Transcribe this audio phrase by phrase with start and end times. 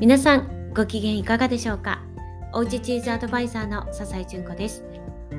[0.00, 2.04] 皆さんご機嫌いかがでしょうか？
[2.52, 4.84] おうちチーズアドバイザーの笹井純子です。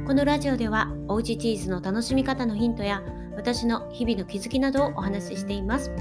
[0.06, 3.02] このラジオではおうちチーズの楽しみ方のヒントや
[3.38, 5.94] 私の日々の気づきなどをお話ししています。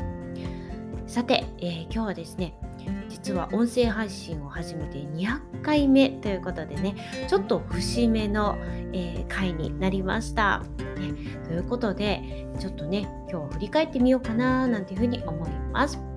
[1.07, 2.53] さて、えー、今日はですね
[3.09, 6.97] 実は音声配信を始めて200回目ということでね
[7.29, 8.59] ちょっと節目の、
[8.93, 10.65] えー、回になりました、
[10.99, 11.13] ね、
[11.47, 16.08] ということでちょっとね今日振り返ってみようかななんていうふうに思います。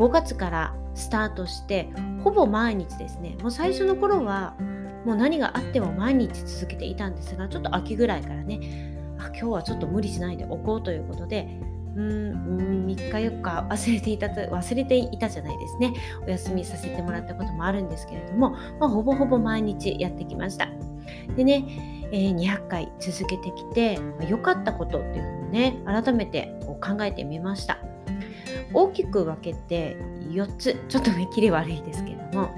[0.00, 1.90] 5月からスタートして
[2.24, 3.36] ほぼ毎日ですね。
[3.42, 4.56] もう最初の頃は
[5.04, 11.60] もう何があっても毎日続けていたんですがちょっと秋ぐらいからねあ今日はちょっと無理しないでおこうということで
[11.94, 15.92] うん3日4日忘れていた忘れていたじゃないですね。
[16.26, 20.68] お休みさせてもらったこともあるんですけれども、まあ、ほぼほぼ毎日やってきました。
[21.36, 27.89] でね、えー、200回続けてきて良、まあ、かったことっていうのをね改めてこう考えてみました。
[28.72, 29.96] 大きく分けて
[30.30, 30.76] 4つ。
[30.88, 32.50] ちょっと目切り悪いですけども、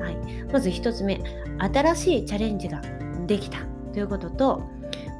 [0.00, 0.16] はい、
[0.52, 1.20] まず1つ目。
[1.58, 2.82] 新しいチャレンジが
[3.26, 3.58] できた
[3.92, 4.62] ということと、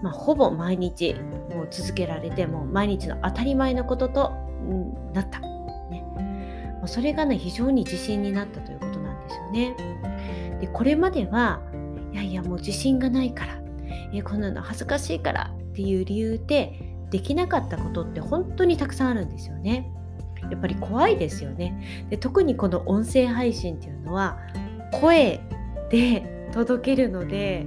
[0.02, 1.14] まあ、ほぼ毎日
[1.54, 4.32] もう続けられてもう毎日の当たり前のことと
[5.12, 5.38] なった、
[5.90, 6.04] ね、
[6.86, 9.76] それがね非常に自信になったということなんですよね。
[10.60, 11.60] でこれまでは
[12.12, 13.64] いやいやもう自信がないから。
[14.12, 16.72] えこんなの恥ずかしいからっていう理由で
[17.10, 19.90] できなかったことって本当にたくさんあるんですよね。
[20.50, 22.06] やっぱり怖いですよね。
[22.10, 24.38] で特にこの音声配信っていうのは
[24.92, 25.40] 声
[25.90, 27.66] で届けるので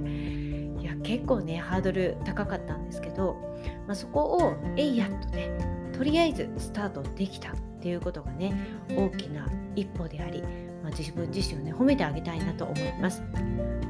[0.80, 3.36] いや結構ねハードル高かったんですけど、
[3.86, 5.50] まあ、そこをえいやっとね
[5.92, 8.54] とりあえずスタートできたっていうことがね
[8.96, 10.42] 大きな一歩であり、
[10.82, 13.22] まあ、自分自身をね褒めてあげたいなと思います。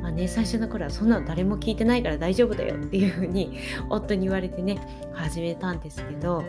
[0.03, 3.59] まあね、最初の頃はそんなの誰も聞いてないから大丈夫だよっていうふうに
[3.91, 4.79] 夫に言われてね
[5.13, 6.45] 始めたんですけど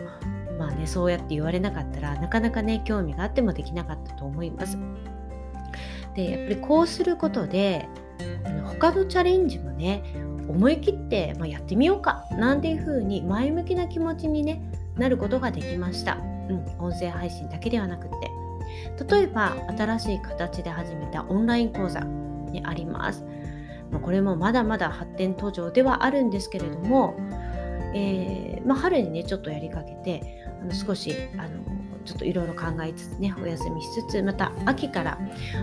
[0.60, 4.76] まあねそうやって言われなかったらなかなかね興味があってもできなかったと思います。
[6.14, 7.88] でやっぱりこうすることで
[8.66, 10.02] 他のチャレンジもね
[10.48, 14.60] 思い切って、まあ、やってみようかなんていう風に前向きな気持ちに、ね、
[14.96, 16.18] なることができました。
[16.50, 23.24] うん、音声配信だけではなくって例えば新しい形で始めたオンライン講座にあります。
[23.90, 27.16] まあ、これもまだまだ発展途上ではあるんですけれども、
[27.94, 35.18] えー、まあ、春にねちょっとやりかけてあの少しあのちょっといろいろ考えつつねお休みしつつまた秋から、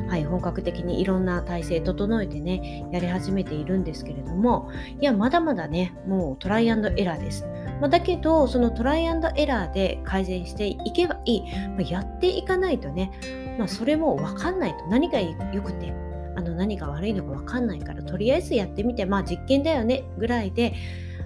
[0.07, 7.45] はい、本格的にいろんな体制整えてねやり始めているんですけれどもいやまだまだねもうトライアンドエラーです。
[7.79, 13.11] まあ、だけどそのトライアンドエラーで改善していけばいい、まあ、やっていかないとね、
[13.59, 14.87] まあ、それも分かんないと。
[14.87, 15.93] 何が良くて
[16.35, 20.73] あの何が悪いのか分かんないからとりあえずやってみてまあ実験だよねぐらいで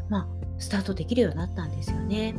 [0.10, 0.28] まあ
[0.62, 2.36] スタートできるようになったんですよね。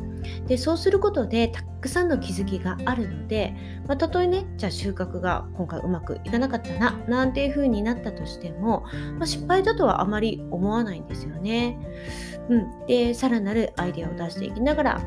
[0.47, 3.53] でそうすることでたくさんの気づきがあるので、
[3.87, 8.85] まあ、たとえねじゃあ収穫が今回うまくいかなかったななんていう風になったとしても、
[9.17, 11.77] まあ、失敗だとはあまり思わないんですよね。
[12.49, 15.01] うん、でさらなるアイデアを出していきながら、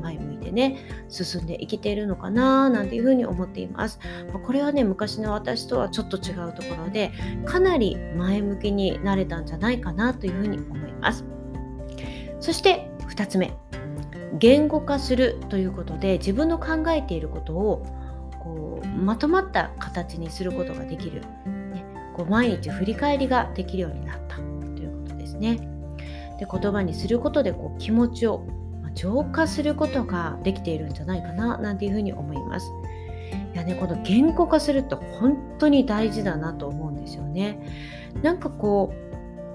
[0.00, 3.98] 前向いてね進んでいけているのかななんていう風に思っています。
[4.32, 7.12] ま、これはね昔の私とはちょっと違うところで
[7.44, 11.24] かなり前向きになれたんじゃないかなという風に思います。
[12.40, 13.52] そして2つ目
[14.38, 17.86] 言語化するということで自分の考えていることを
[18.42, 21.84] こうまとまった形にすることができる、ね、
[22.16, 25.58] こう毎日振り返りができるようになったということですね。
[26.38, 28.46] で言葉にすることでこう気持ちを
[28.94, 32.70] 浄化することができているんじゃないかななんていうふうに思います。
[33.54, 37.58] いやね、この言語化するって本当に大事だなと思うんですよね。
[38.22, 39.09] なんかこう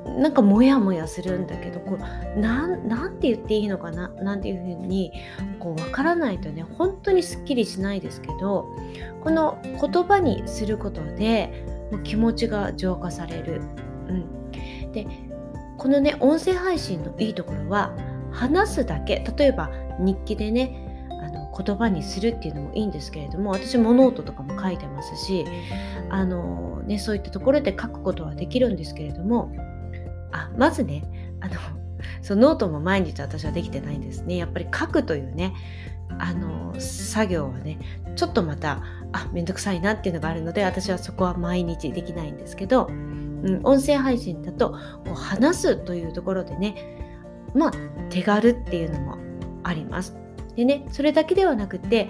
[0.05, 4.09] なんかモヤモヤするんだけどこうなんて言っていいのかな？
[4.09, 5.11] なんていうふうに
[5.59, 8.69] こう分からないとね本当にすっきりしないですけど
[9.23, 13.61] この言葉にすることでもう気持ちが浄化される。
[14.07, 15.07] うん、で
[15.77, 17.95] このね音声配信のいいところは
[18.31, 19.25] 話すだけ。
[19.37, 25.45] 例えば日記でねあの言葉にするっていうのもいいんですけれども私もノートとかも書いてますし
[26.09, 29.51] あの、ね、そういったところで書くことはできるんですけれども
[30.35, 31.53] あまずねあの
[32.21, 35.53] そのノートも毎日私はできてないんですねやっぱり書くというね
[36.19, 37.79] あの作業はね
[38.15, 47.01] ちょっとまたあめんどくさいなっていうのがあるので私はそこは毎日できないんですけど、うん、音声配信だとこう話すというところでね
[47.53, 47.71] まあ
[48.09, 49.17] 手軽っていうのも
[49.63, 50.15] あります。
[50.55, 52.09] でねそれだけではなくて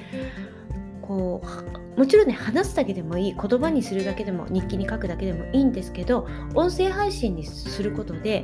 [1.02, 8.44] こうもちろんね話すだけでもいい言葉にするだけでも日記に書くだけでもいいんですけど音声配信にすることで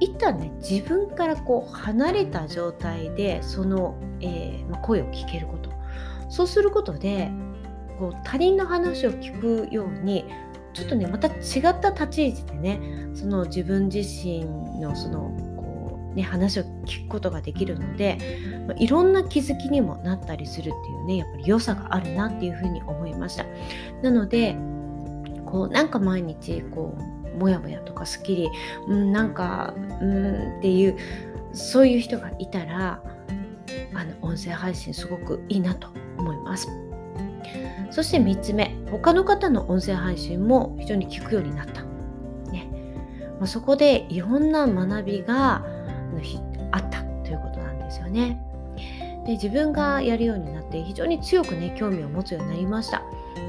[0.00, 5.70] 一旦ね自分からこう離れた状態でその、えー、ま声を聞けること。
[6.28, 7.30] そうすることで
[7.98, 10.24] こう他人の話を聞くように
[10.72, 12.80] ちょっとねまた違った立ち位置でね
[13.14, 14.46] その自分自身
[14.80, 15.36] のその、
[16.14, 18.18] ね、話を聞くことができるので、
[18.66, 23.44] まいろんな気づきにもなったりするっていうねやっぱり良さがあるなっていうふうに思いました
[24.02, 24.56] なので
[25.46, 28.50] こうなんか毎日こうモヤモヤとかすっきり、
[28.88, 30.96] うん、なんかうんっていう
[31.52, 33.02] そういう人がいたら
[33.94, 35.88] あの音声配信すごくいいなと
[36.18, 36.68] 思います。
[37.90, 41.82] そして3つ目、他の方の音声配信も非常に聞くようになった。
[42.50, 42.66] ね
[43.38, 45.62] まあ、そこでいろんな学びが
[46.12, 46.38] の日
[46.70, 48.42] あったということなんですよね。
[49.26, 53.02] で自分がやるようになって非常に強くね興味を持つようになりました。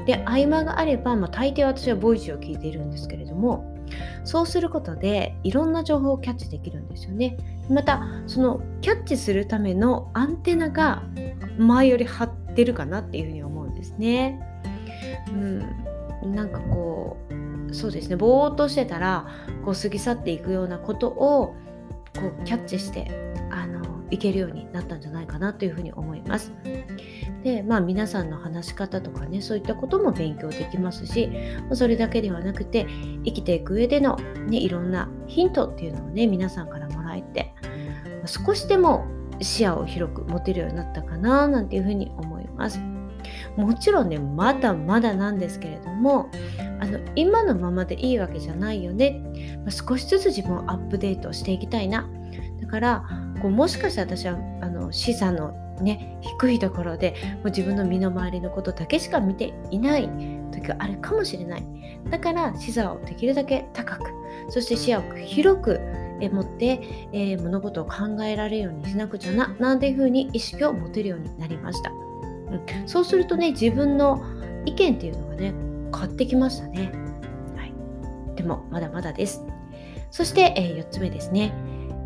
[0.06, 3.74] で合間があれば、まあ、大抵私はボイスを聞いているんですけれども
[4.22, 7.36] そうすることでいろんな情報をキャッチできるんですよね。
[7.70, 11.02] またそのキャッチするためのアンテナが
[11.58, 14.40] 前より張ってるかなっていうふうに思うんですね。
[16.22, 17.16] うん、なんかこ
[17.68, 19.26] うそうですねぼーっとしてたら
[19.64, 21.54] こう過ぎ去っていくようなことを
[22.18, 23.10] こうキャッチして
[23.50, 26.52] あのいけるようになったんじゃないかなというふうに思います。
[27.42, 31.30] でまあ皆さんの話し方とかねそういったことも勉強できますし
[31.72, 32.86] それだけではなくて
[33.24, 34.16] 生きていく上での、
[34.48, 37.52] ね、いろんなヒントっていうのをね皆さんからもらえて
[38.24, 39.06] 少しでも
[39.40, 42.93] 視野を広く持てるようになったかななんていうふうに思います。
[43.56, 46.30] もちろんねまだまだなんですけれども
[46.80, 49.22] あの今のままでいいわけじゃないよね、
[49.58, 52.08] まあ、少しずつ自分をアップデートしていきたいな。
[52.60, 53.04] だから
[53.40, 60.08] こうもしかしたら私はあの資産のね低いところでもう自分の身の回りのことだけしか見ていない
[60.50, 61.64] 時があるかもしれない。
[62.10, 64.10] だから視座をできるだけ高く
[64.48, 65.80] そして視野を広く
[66.20, 66.80] 持って、
[67.12, 71.92] えー、物事を考えられるようにしなくちゃななんていうふうに意識を持てるようになりました、
[72.56, 74.22] うん、そうするとね自分の
[74.66, 75.54] 意見っていうのがね
[75.92, 76.92] 変わってきましたね、
[77.56, 77.72] はい、
[78.36, 79.44] でもまだまだです。
[80.10, 81.52] そして、えー、4つ目ですね。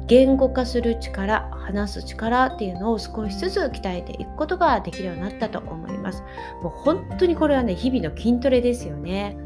[0.06, 6.22] 言語化する力話す力っていうのを少しずつ鍛えていくことができるようになったと思います。
[6.62, 9.36] もう本当にこれはね日々の筋トレですよね。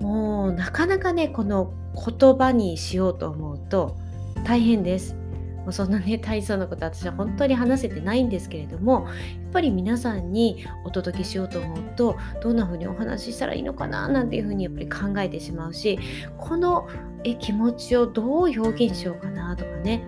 [0.00, 3.98] もうなかなかねこの言葉にしようと思うと
[4.44, 5.19] 大変です。
[5.64, 15.98] もそんなね大層なこと私は本当に話せてないんですけれどもやっぱり皆さんにお届けしようと思うとどんな風にお話ししたらいいのかななんていう風にやっぱり考えてしまうし
[16.38, 16.88] この
[17.24, 20.02] え気持ちをどう表現しようかなとかね。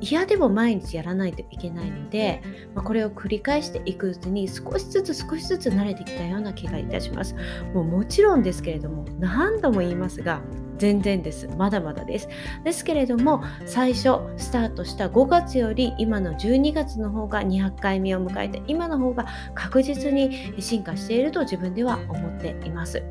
[0.00, 2.42] 嫌でも毎日やらないといけないので、
[2.74, 7.36] まあ、これを繰り返していくうちに少しずつ少しずつ慣れてきたような気がいたします。
[7.74, 10.40] もうもちろんですけれども何度も言いますが
[10.76, 11.48] 全然です。
[11.56, 12.28] まだまだです。
[12.64, 23.02] ですけれども、最初スタートした5月より今の12月の方が200回目を迎えて、今の方が確実に進化していると自分では思っています。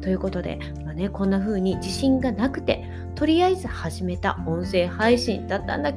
[0.00, 5.92] ということで、まあね、こんな風に自信がなくてとりあえず始めた音声配信だったんだ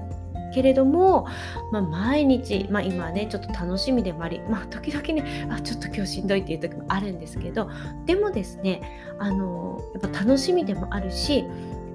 [0.54, 1.28] けれども、
[1.72, 7.70] まあ、毎日、まあ、今はねちょっと楽しみでもあり、まあ、時々ねあちょっと今日しんどいっていう時もあるんですけど
[8.06, 8.82] でもですね
[9.20, 11.46] あのやっぱ楽しみでもあるし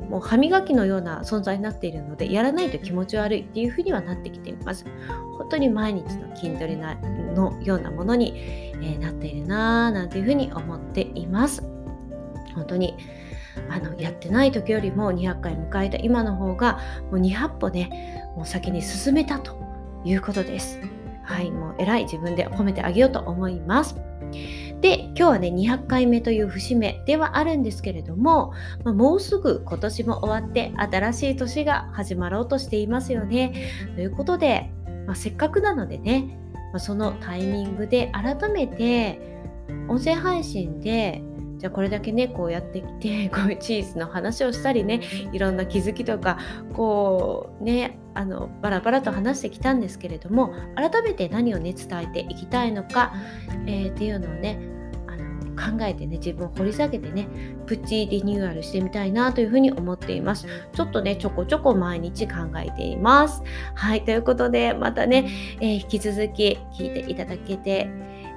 [0.09, 4.87] もう歯磨きのような存在になっているのでやらないと気持ち悪いっていうふうにはなってきています。
[5.37, 11.63] 本当に毎日の筋トレのようなものに、えー、なっているなぁなんていうふうに思っています。
[12.55, 12.97] 本当に
[13.71, 19.57] あのやってない時よりも200回迎えた今の方がもう200歩ねもう先に進めたと
[20.05, 20.81] いうことです。
[21.27, 23.97] はい、もう偉い自分で褒めてあげようと思います。
[24.81, 28.53] で、今日はね、200回目という節目ではあるんですけれども、
[28.85, 33.71] まあ、もうすぐ今年も終わって新しい年が始まろうとしていますよね。
[33.97, 34.71] ということで、
[35.07, 36.39] まあ、せっかくなのでね、
[36.73, 39.19] まあ、そのタイミングで改めて
[39.89, 41.23] 音声配信で
[41.59, 45.01] じゃあこれだけねこうやってきて こういうチーズの話をしたりね
[45.33, 46.39] いろんな気づきとか
[46.75, 53.13] こうねあのバラバラと話してきたんですけれども改めて何をね伝えていきたいのか、
[53.67, 54.59] えー、っていうのをね
[55.07, 57.29] あの考えてね自分を掘り下げてね
[57.67, 60.47] プチリニューアルしてみたいなというふうに思っています。
[60.73, 63.43] ちょっとねちょこちょこ毎日考えています。
[63.75, 65.29] はいということでまたね、
[65.61, 67.91] えー、引き続き聞いていただけて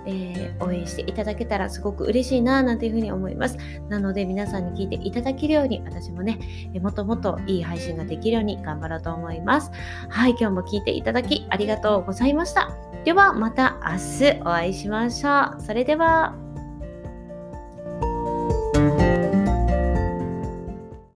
[0.10, 3.58] えー、応援していただけたらすごく嬉しいななんていうふうに思います。
[3.90, 6.40] なので皆さんに聞いていただけるように私もね、
[6.74, 9.72] えもっともっといい配信ができるように頑張ろうと思います。
[10.10, 12.72] はい、今日も聞いていただきありがとうございました。
[13.06, 15.62] ではまた明日お会いしましょう。
[15.62, 16.49] それでは。